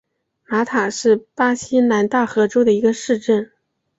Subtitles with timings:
[0.47, 3.51] 马塔是巴西南大河州的一个市镇。